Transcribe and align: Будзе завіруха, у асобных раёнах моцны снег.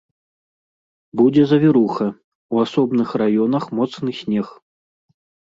Будзе 1.19 1.43
завіруха, 1.51 2.07
у 2.57 2.63
асобных 2.65 3.13
раёнах 3.25 3.63
моцны 3.83 4.11
снег. 4.23 4.47